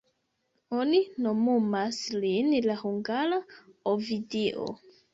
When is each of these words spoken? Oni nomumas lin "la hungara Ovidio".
Oni 0.77 1.01
nomumas 1.25 2.01
lin 2.25 2.51
"la 2.67 2.81
hungara 2.83 3.41
Ovidio". 3.97 4.71